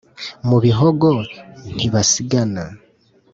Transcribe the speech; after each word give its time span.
mu 0.47 0.57
bihogo 0.63 1.09
ntibasigana 1.75 2.63